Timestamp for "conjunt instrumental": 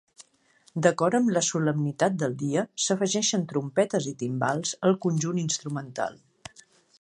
5.05-6.19